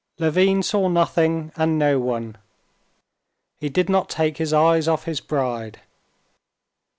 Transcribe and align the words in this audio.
Levin 0.17 0.63
saw 0.63 0.87
nothing 0.89 1.51
and 1.55 1.77
no 1.77 1.99
one; 1.99 2.35
he 3.59 3.69
did 3.69 3.87
not 3.87 4.09
take 4.09 4.37
his 4.37 4.51
eyes 4.51 4.87
off 4.87 5.03
his 5.05 5.19
bride. 5.21 5.81